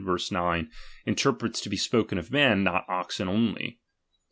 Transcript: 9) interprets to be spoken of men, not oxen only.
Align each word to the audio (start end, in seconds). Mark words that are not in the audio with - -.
9) 0.31 0.67
interprets 1.05 1.61
to 1.61 1.69
be 1.69 1.77
spoken 1.77 2.17
of 2.17 2.31
men, 2.31 2.63
not 2.63 2.85
oxen 2.89 3.27
only. 3.29 3.77